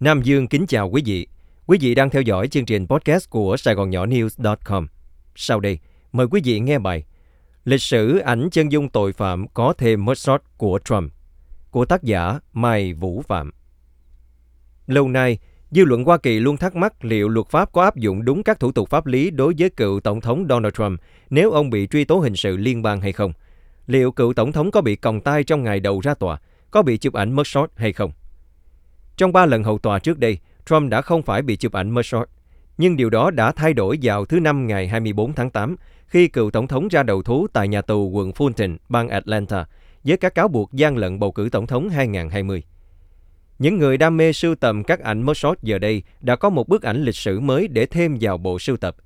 [0.00, 1.26] Nam Dương kính chào quý vị.
[1.66, 4.86] Quý vị đang theo dõi chương trình podcast của Sài Gòn Nhỏ News.com.
[5.34, 5.78] Sau đây,
[6.12, 7.04] mời quý vị nghe bài
[7.64, 11.12] Lịch sử ảnh chân dung tội phạm có thêm mugshot của Trump
[11.70, 13.50] của tác giả Mai Vũ Phạm.
[14.86, 15.38] Lâu nay,
[15.70, 18.60] dư luận Hoa Kỳ luôn thắc mắc liệu luật pháp có áp dụng đúng các
[18.60, 21.00] thủ tục pháp lý đối với cựu Tổng thống Donald Trump
[21.30, 23.32] nếu ông bị truy tố hình sự liên bang hay không.
[23.86, 26.38] Liệu cựu Tổng thống có bị còng tay trong ngày đầu ra tòa,
[26.70, 28.12] có bị chụp ảnh mugshot hay không?
[29.16, 32.28] Trong ba lần hầu tòa trước đây, Trump đã không phải bị chụp ảnh mugshot.
[32.78, 36.50] Nhưng điều đó đã thay đổi vào thứ Năm ngày 24 tháng 8 khi cựu
[36.50, 39.66] tổng thống ra đầu thú tại nhà tù quận Fulton, bang Atlanta
[40.04, 42.62] với các cáo buộc gian lận bầu cử tổng thống 2020.
[43.58, 46.82] Những người đam mê sưu tầm các ảnh mugshot giờ đây đã có một bức
[46.82, 48.96] ảnh lịch sử mới để thêm vào bộ sưu tập.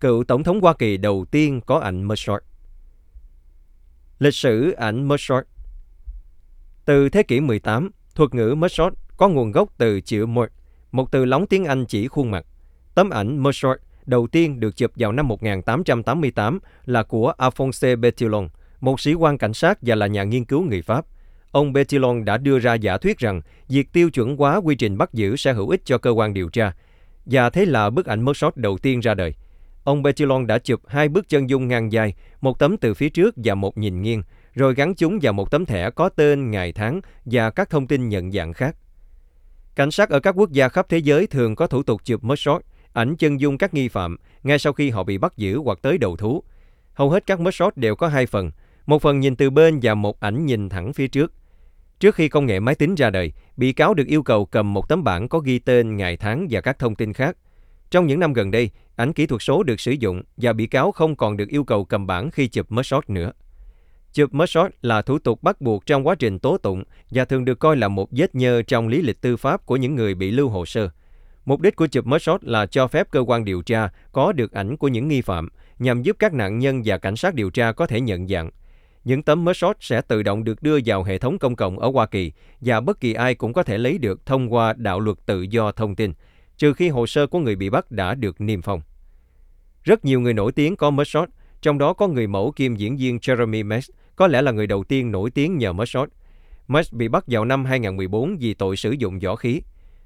[0.00, 2.42] Cựu tổng thống Hoa Kỳ đầu tiên có ảnh mugshot.
[4.18, 5.44] Lịch sử ảnh mugshot
[6.84, 10.50] Từ thế kỷ 18, thuật ngữ mugshot có nguồn gốc từ chữ mort,
[10.92, 12.46] một từ lóng tiếng Anh chỉ khuôn mặt.
[12.94, 18.48] Tấm ảnh mugshot đầu tiên được chụp vào năm 1888 là của Alphonse Bertillon,
[18.80, 21.04] một sĩ quan cảnh sát và là nhà nghiên cứu người Pháp.
[21.50, 25.14] Ông Bertillon đã đưa ra giả thuyết rằng việc tiêu chuẩn hóa quy trình bắt
[25.14, 26.72] giữ sẽ hữu ích cho cơ quan điều tra.
[27.26, 29.34] Và thế là bức ảnh mugshot đầu tiên ra đời.
[29.84, 33.34] Ông Bertillon đã chụp hai bức chân dung ngang dài, một tấm từ phía trước
[33.36, 34.22] và một nhìn nghiêng,
[34.54, 38.08] rồi gắn chúng vào một tấm thẻ có tên, ngày tháng và các thông tin
[38.08, 38.76] nhận dạng khác.
[39.76, 42.62] Cảnh sát ở các quốc gia khắp thế giới thường có thủ tục chụp mugshot,
[42.92, 45.98] ảnh chân dung các nghi phạm ngay sau khi họ bị bắt giữ hoặc tới
[45.98, 46.42] đầu thú.
[46.92, 48.50] Hầu hết các mugshot đều có hai phần,
[48.86, 51.32] một phần nhìn từ bên và một ảnh nhìn thẳng phía trước.
[52.00, 54.88] Trước khi công nghệ máy tính ra đời, bị cáo được yêu cầu cầm một
[54.88, 57.36] tấm bảng có ghi tên, ngày tháng và các thông tin khác.
[57.90, 60.92] Trong những năm gần đây, ảnh kỹ thuật số được sử dụng và bị cáo
[60.92, 63.32] không còn được yêu cầu cầm bảng khi chụp mugshot nữa.
[64.16, 67.58] Chụp mugshot là thủ tục bắt buộc trong quá trình tố tụng và thường được
[67.58, 70.48] coi là một vết nhơ trong lý lịch tư pháp của những người bị lưu
[70.48, 70.90] hồ sơ.
[71.44, 74.76] Mục đích của chụp mugshot là cho phép cơ quan điều tra có được ảnh
[74.76, 75.48] của những nghi phạm
[75.78, 78.50] nhằm giúp các nạn nhân và cảnh sát điều tra có thể nhận dạng.
[79.04, 82.06] Những tấm mugshot sẽ tự động được đưa vào hệ thống công cộng ở Hoa
[82.06, 85.42] Kỳ và bất kỳ ai cũng có thể lấy được thông qua đạo luật tự
[85.42, 86.12] do thông tin,
[86.58, 88.80] trừ khi hồ sơ của người bị bắt đã được niêm phong.
[89.82, 91.28] Rất nhiều người nổi tiếng có mugshot,
[91.62, 94.84] trong đó có người mẫu kiêm diễn viên Jeremy Max, có lẽ là người đầu
[94.84, 96.08] tiên nổi tiếng nhờ mugshot.
[96.68, 99.62] Max bị bắt vào năm 2014 vì tội sử dụng võ khí.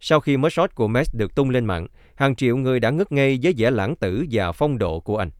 [0.00, 3.38] Sau khi mugshot của Max được tung lên mạng, hàng triệu người đã ngất ngây
[3.42, 5.30] với vẻ lãng tử và phong độ của anh.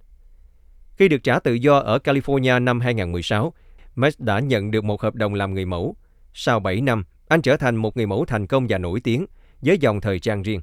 [0.97, 3.53] Khi được trả tự do ở California năm 2016,
[3.95, 5.97] Max đã nhận được một hợp đồng làm người mẫu.
[6.35, 9.27] Sau 7 năm, anh trở thành một người mẫu thành công và nổi tiếng,
[9.63, 10.61] với dòng thời trang riêng.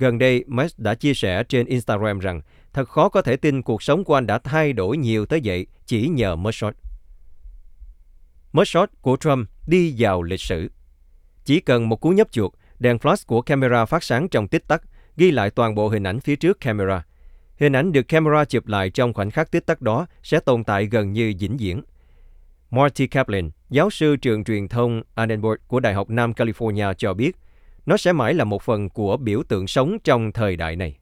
[0.00, 2.40] Gần đây, Musk đã chia sẻ trên Instagram rằng
[2.72, 5.66] thật khó có thể tin cuộc sống của anh đã thay đổi nhiều tới vậy
[5.86, 6.74] chỉ nhờ mugshot.
[8.52, 10.70] Mugshot của Trump đi vào lịch sử.
[11.44, 14.82] Chỉ cần một cú nhấp chuột, đèn flash của camera phát sáng trong tích tắc,
[15.16, 17.04] ghi lại toàn bộ hình ảnh phía trước camera.
[17.56, 20.86] Hình ảnh được camera chụp lại trong khoảnh khắc tích tắc đó sẽ tồn tại
[20.86, 21.82] gần như vĩnh viễn.
[22.70, 27.36] Marty Kaplan, giáo sư trường truyền thông Annenberg của Đại học Nam California cho biết,
[27.86, 30.98] nó sẽ mãi là một phần của biểu tượng sống trong thời đại này.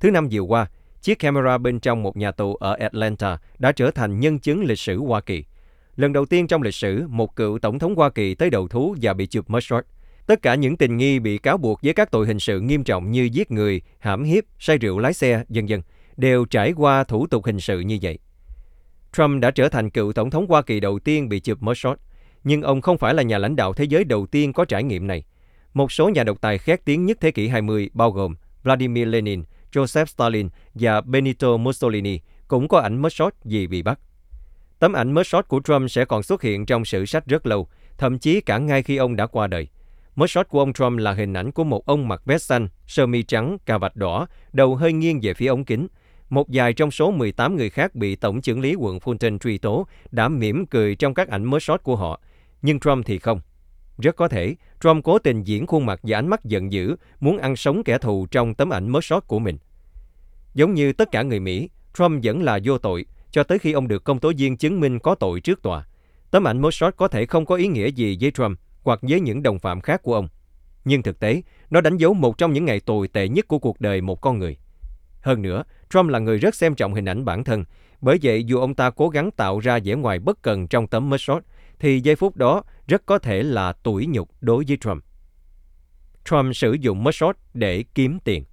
[0.00, 0.66] Thứ năm vừa qua,
[1.02, 4.78] chiếc camera bên trong một nhà tù ở Atlanta đã trở thành nhân chứng lịch
[4.78, 5.44] sử Hoa Kỳ.
[5.96, 8.96] Lần đầu tiên trong lịch sử, một cựu tổng thống Hoa Kỳ tới đầu thú
[9.02, 9.84] và bị chụp mugshot.
[10.26, 13.10] Tất cả những tình nghi bị cáo buộc với các tội hình sự nghiêm trọng
[13.10, 15.80] như giết người, hãm hiếp, say rượu lái xe, vân vân
[16.16, 18.18] đều trải qua thủ tục hình sự như vậy.
[19.12, 21.98] Trump đã trở thành cựu tổng thống Hoa Kỳ đầu tiên bị chụp mugshot,
[22.44, 25.06] nhưng ông không phải là nhà lãnh đạo thế giới đầu tiên có trải nghiệm
[25.06, 25.22] này.
[25.74, 29.42] Một số nhà độc tài khét tiếng nhất thế kỷ 20 bao gồm Vladimir Lenin,
[29.72, 34.00] Joseph Stalin và Benito Mussolini cũng có ảnh mugshot vì bị bắt.
[34.78, 37.68] Tấm ảnh mugshot của Trump sẽ còn xuất hiện trong sử sách rất lâu,
[37.98, 39.68] thậm chí cả ngay khi ông đã qua đời.
[40.16, 43.22] Mugshot của ông Trump là hình ảnh của một ông mặc vest xanh, sơ mi
[43.22, 45.86] trắng, cà vạt đỏ, đầu hơi nghiêng về phía ống kính.
[46.28, 49.86] Một vài trong số 18 người khác bị tổng trưởng lý quận Fulton truy tố
[50.10, 52.20] đã mỉm cười trong các ảnh mugshot của họ,
[52.64, 53.40] nhưng Trump thì không.
[53.98, 57.38] Rất có thể, Trump cố tình diễn khuôn mặt và ánh mắt giận dữ, muốn
[57.38, 59.58] ăn sống kẻ thù trong tấm ảnh mugshot của mình.
[60.54, 63.88] Giống như tất cả người Mỹ, Trump vẫn là vô tội, cho tới khi ông
[63.88, 65.86] được công tố viên chứng minh có tội trước tòa.
[66.30, 69.42] Tấm ảnh mugshot có thể không có ý nghĩa gì với Trump hoặc với những
[69.42, 70.28] đồng phạm khác của ông.
[70.84, 73.80] Nhưng thực tế, nó đánh dấu một trong những ngày tồi tệ nhất của cuộc
[73.80, 74.56] đời một con người.
[75.20, 77.64] Hơn nữa, Trump là người rất xem trọng hình ảnh bản thân,
[78.00, 81.10] bởi vậy dù ông ta cố gắng tạo ra vẻ ngoài bất cần trong tấm
[81.10, 81.42] mugshot,
[81.84, 85.04] thì giây phút đó rất có thể là tủi nhục đối với Trump.
[86.24, 88.44] Trump sử dụng mugshot để kiếm tiền.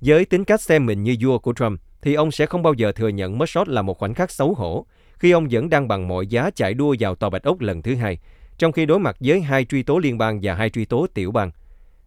[0.00, 2.92] Với tính cách xem mình như vua của Trump, thì ông sẽ không bao giờ
[2.92, 4.86] thừa nhận mugshot là một khoảnh khắc xấu hổ
[5.18, 7.94] khi ông vẫn đang bằng mọi giá chạy đua vào tòa Bạch Ốc lần thứ
[7.94, 8.18] hai,
[8.58, 11.32] trong khi đối mặt với hai truy tố liên bang và hai truy tố tiểu
[11.32, 11.50] bang.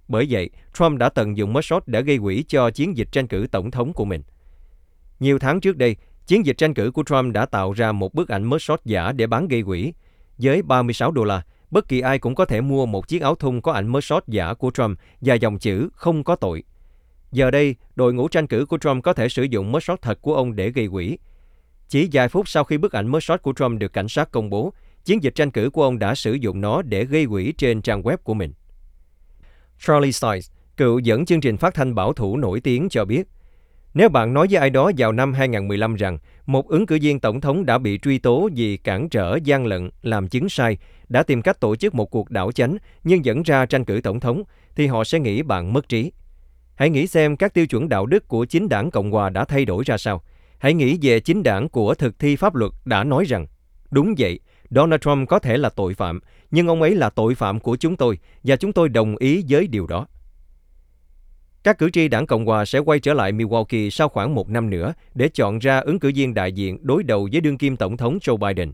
[0.08, 3.48] Bởi vậy, Trump đã tận dụng mugshot để gây quỹ cho chiến dịch tranh cử
[3.52, 4.24] tổng thống của mình.
[5.20, 5.96] Nhiều tháng trước đây,
[6.28, 9.28] chiến dịch tranh cử của Trump đã tạo ra một bức ảnh mugshot giả để
[9.28, 9.94] bán gây quỹ.
[10.38, 11.42] Với 36 đô la,
[11.72, 14.54] bất kỳ ai cũng có thể mua một chiếc áo thun có ảnh mugshot giả
[14.54, 16.64] của Trump và dòng chữ không có tội.
[17.32, 20.36] Giờ đây, đội ngũ tranh cử của Trump có thể sử dụng mugshot thật của
[20.36, 21.18] ông để gây quỹ.
[21.90, 24.74] Chỉ vài phút sau khi bức ảnh mugshot của Trump được cảnh sát công bố,
[25.06, 28.02] chiến dịch tranh cử của ông đã sử dụng nó để gây quỹ trên trang
[28.02, 28.54] web của mình.
[29.80, 33.28] Charlie Stiles, cựu dẫn chương trình phát thanh bảo thủ nổi tiếng cho biết,
[33.94, 37.42] nếu bạn nói với ai đó vào năm 2015 rằng một ứng cử viên tổng
[37.42, 40.78] thống đã bị truy tố vì cản trở, gian lận, làm chứng sai,
[41.10, 44.20] đã tìm cách tổ chức một cuộc đảo chánh nhưng dẫn ra tranh cử tổng
[44.20, 44.44] thống,
[44.76, 46.12] thì họ sẽ nghĩ bạn mất trí.
[46.76, 49.66] Hãy nghĩ xem các tiêu chuẩn đạo đức của chính đảng Cộng hòa đã thay
[49.66, 50.24] đổi ra sao.
[50.60, 53.48] Hãy nghĩ về chính đảng của thực thi pháp luật đã nói rằng,
[53.92, 56.20] đúng vậy, Donald Trump có thể là tội phạm,
[56.52, 59.68] nhưng ông ấy là tội phạm của chúng tôi và chúng tôi đồng ý với
[59.68, 60.08] điều đó.
[61.64, 64.70] Các cử tri đảng Cộng hòa sẽ quay trở lại Milwaukee sau khoảng một năm
[64.70, 67.98] nữa để chọn ra ứng cử viên đại diện đối đầu với đương kim Tổng
[67.98, 68.72] thống Joe Biden.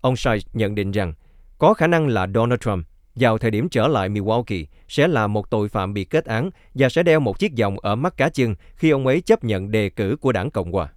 [0.00, 1.12] Ông Shives nhận định rằng
[1.58, 5.50] có khả năng là Donald Trump vào thời điểm trở lại Milwaukee sẽ là một
[5.50, 8.54] tội phạm bị kết án và sẽ đeo một chiếc vòng ở mắt cá chân
[8.76, 10.88] khi ông ấy chấp nhận đề cử của đảng Cộng hòa.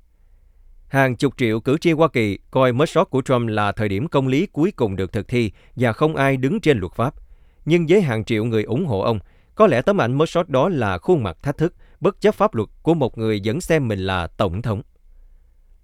[0.88, 4.08] Hàng chục triệu cử tri Hoa Kỳ coi mất sót của Trump là thời điểm
[4.08, 7.14] công lý cuối cùng được thực thi và không ai đứng trên luật pháp.
[7.66, 9.20] Nhưng với hàng triệu người ủng hộ ông,
[9.58, 12.56] có lẽ tấm ảnh mới shot đó là khuôn mặt thách thức, bất chấp pháp
[12.56, 14.82] luật của một người vẫn xem mình là tổng thống.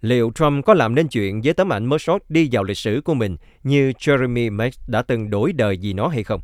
[0.02, 3.02] Liệu Trump có làm nên chuyện với tấm ảnh mất shot đi vào lịch sử
[3.06, 6.42] của mình như Jeremy Max đã từng đổi đời vì nó hay không?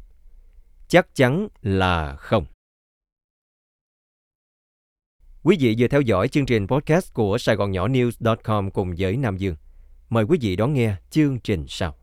[0.87, 2.45] Chắc chắn là không.
[5.43, 9.17] Quý vị vừa theo dõi chương trình podcast của Sài Gòn Nhỏ News.com cùng với
[9.17, 9.55] Nam Dương.
[10.09, 11.98] Mời quý vị đón nghe chương trình sau.